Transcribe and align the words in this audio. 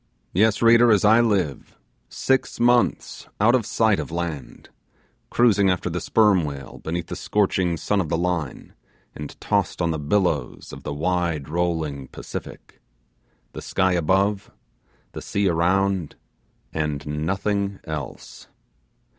Yes, 0.33 0.63
reader, 0.63 0.89
as 0.91 1.05
I 1.05 1.21
live, 1.21 1.77
six 2.09 2.59
months 2.59 3.27
out 3.39 3.53
of 3.53 3.67
sight 3.67 3.99
of 3.99 4.09
land; 4.09 4.69
cruising 5.29 5.69
after 5.69 5.91
the 5.91 6.01
sperm 6.01 6.43
whale 6.43 6.79
beneath 6.83 7.05
the 7.05 7.15
scorching 7.15 7.77
sun 7.77 8.01
of 8.01 8.09
the 8.09 8.17
Line, 8.17 8.73
and 9.13 9.39
tossed 9.39 9.79
on 9.79 9.91
the 9.91 9.99
billows 9.99 10.73
of 10.73 10.81
the 10.81 10.91
wide 10.91 11.49
rolling 11.49 12.07
Pacific 12.07 12.81
the 13.53 13.61
sky 13.61 13.91
above, 13.91 14.49
the 15.11 15.21
sea 15.21 15.47
around, 15.47 16.15
and 16.73 17.05
nothing 17.05 17.79
else! 17.83 18.47